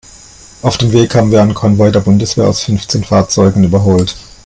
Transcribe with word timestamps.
Auf 0.63 0.79
dem 0.79 0.93
Weg 0.93 1.13
haben 1.13 1.29
wir 1.29 1.43
einen 1.43 1.53
Konvoi 1.53 1.91
der 1.91 1.99
Bundeswehr 1.99 2.47
aus 2.47 2.63
fünfzehn 2.63 3.03
Fahrzeugen 3.03 3.63
überholt. 3.63 4.15